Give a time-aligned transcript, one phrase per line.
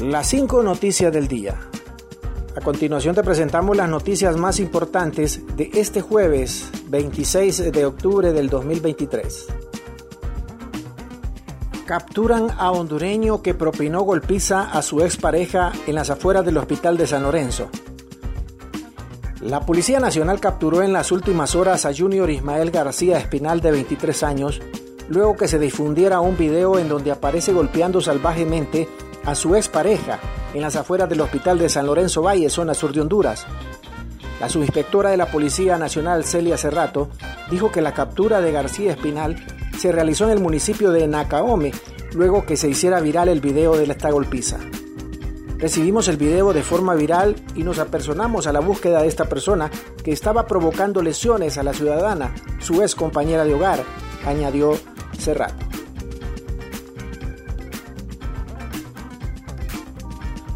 [0.00, 1.60] Las cinco noticias del día.
[2.56, 8.48] A continuación te presentamos las noticias más importantes de este jueves 26 de octubre del
[8.48, 9.46] 2023.
[11.84, 17.06] Capturan a hondureño que propinó golpiza a su expareja en las afueras del hospital de
[17.06, 17.68] San Lorenzo.
[19.42, 24.22] La Policía Nacional capturó en las últimas horas a Junior Ismael García Espinal de 23
[24.22, 24.62] años,
[25.10, 28.88] luego que se difundiera un video en donde aparece golpeando salvajemente
[29.30, 30.18] a su expareja
[30.54, 33.46] en las afueras del hospital de San Lorenzo Valle, zona sur de Honduras.
[34.40, 37.10] La subinspectora de la Policía Nacional, Celia Cerrato,
[37.48, 39.36] dijo que la captura de García Espinal
[39.78, 41.70] se realizó en el municipio de Nacaome,
[42.12, 44.58] luego que se hiciera viral el video de esta golpiza.
[45.58, 49.70] Recibimos el video de forma viral y nos apersonamos a la búsqueda de esta persona
[50.02, 53.84] que estaba provocando lesiones a la ciudadana, su ex compañera de hogar,
[54.26, 54.76] añadió
[55.16, 55.69] Cerrato.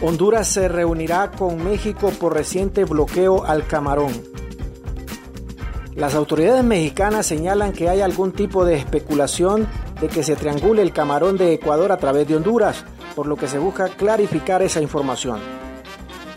[0.00, 4.12] Honduras se reunirá con México por reciente bloqueo al camarón.
[5.96, 9.66] Las autoridades mexicanas señalan que hay algún tipo de especulación
[10.00, 12.84] de que se triangule el camarón de Ecuador a través de Honduras,
[13.16, 15.40] por lo que se busca clarificar esa información.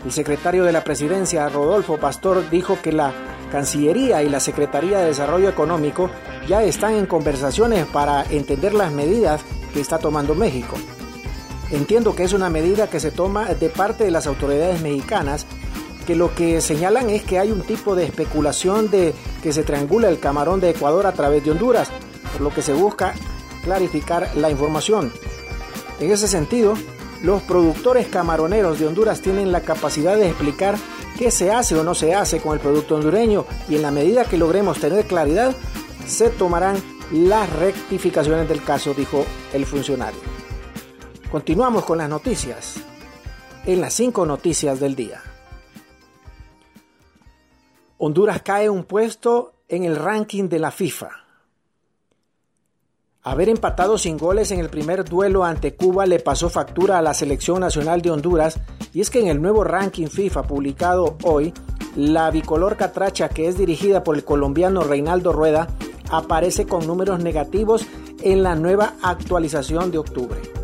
[0.04, 3.12] El secretario de la presidencia, Rodolfo Pastor, dijo que la
[3.52, 6.10] Cancillería y la Secretaría de Desarrollo Económico
[6.48, 10.76] ya están en conversaciones para entender las medidas que está tomando México.
[11.72, 15.46] Entiendo que es una medida que se toma de parte de las autoridades mexicanas,
[16.06, 20.10] que lo que señalan es que hay un tipo de especulación de que se triangula
[20.10, 21.88] el camarón de Ecuador a través de Honduras,
[22.32, 23.14] por lo que se busca
[23.64, 25.12] clarificar la información.
[25.98, 26.74] En ese sentido,
[27.22, 30.76] los productores camaroneros de Honduras tienen la capacidad de explicar
[31.18, 34.26] qué se hace o no se hace con el producto hondureño y en la medida
[34.26, 35.56] que logremos tener claridad,
[36.06, 36.76] se tomarán
[37.12, 39.24] las rectificaciones del caso, dijo
[39.54, 40.31] el funcionario.
[41.32, 42.74] Continuamos con las noticias.
[43.64, 45.22] En las cinco noticias del día.
[47.96, 51.08] Honduras cae un puesto en el ranking de la FIFA.
[53.22, 57.14] Haber empatado sin goles en el primer duelo ante Cuba le pasó factura a la
[57.14, 58.60] selección nacional de Honduras
[58.92, 61.54] y es que en el nuevo ranking FIFA publicado hoy,
[61.96, 65.68] la bicolor catracha que es dirigida por el colombiano Reinaldo Rueda
[66.10, 67.86] aparece con números negativos
[68.22, 70.61] en la nueva actualización de octubre.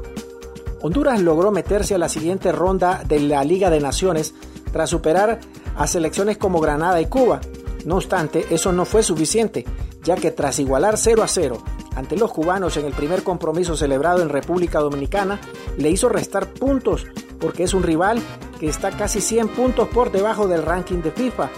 [0.81, 4.35] Honduras logró meterse a la siguiente ronda de la Liga de Naciones
[4.73, 5.41] tras superar
[5.77, 7.41] a selecciones como Granada y Cuba.
[7.85, 9.65] No obstante, eso no fue suficiente,
[10.05, 11.59] ya que tras igualar 0 a 0
[11.97, 15.41] ante los cubanos en el primer compromiso celebrado en República Dominicana,
[15.77, 17.07] le hizo restar puntos
[17.41, 18.21] porque es un rival
[18.61, 21.51] que está casi 100 puntos por debajo del ranking de FIFA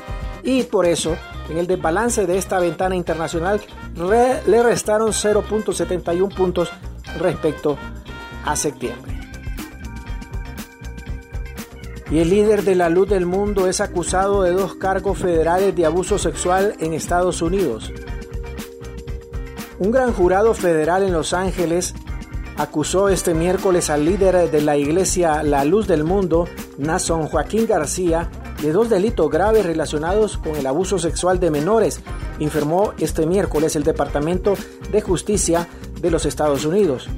[0.43, 1.17] y por eso
[1.51, 3.61] en el desbalance de esta ventana internacional
[4.47, 6.71] le restaron 0.71 puntos
[7.19, 7.77] respecto
[8.45, 9.21] a septiembre.
[12.11, 15.87] Y el líder de la luz del mundo es acusado de dos cargos federales de
[15.87, 17.93] abuso sexual en Estados Unidos.
[19.79, 21.95] Un gran jurado federal en Los Ángeles
[22.57, 26.47] acusó este miércoles al líder de la iglesia La Luz del Mundo,
[26.79, 28.29] Nason Joaquín García,
[28.61, 32.01] de dos delitos graves relacionados con el abuso sexual de menores,
[32.41, 34.55] informó este miércoles el Departamento
[34.91, 35.69] de Justicia
[36.01, 37.09] de los Estados Unidos.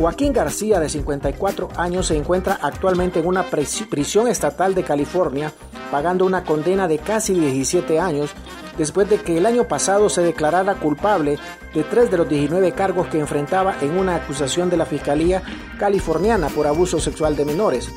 [0.00, 5.52] Joaquín García, de 54 años, se encuentra actualmente en una prisión estatal de California,
[5.90, 8.30] pagando una condena de casi 17 años,
[8.78, 11.38] después de que el año pasado se declarara culpable
[11.74, 15.42] de tres de los 19 cargos que enfrentaba en una acusación de la Fiscalía
[15.78, 17.90] californiana por abuso sexual de menores.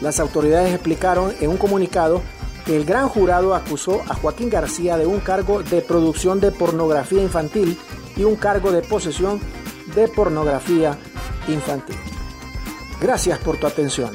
[0.00, 2.22] Las autoridades explicaron en un comunicado
[2.66, 7.22] que el gran jurado acusó a Joaquín García de un cargo de producción de pornografía
[7.22, 7.78] infantil
[8.16, 9.40] y un cargo de posesión
[9.98, 10.96] de pornografía
[11.48, 11.96] infantil.
[13.00, 14.12] Gracias por tu atención.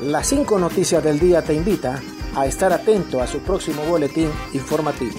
[0.00, 2.00] Las cinco noticias del día te invita
[2.34, 5.18] a estar atento a su próximo boletín informativo.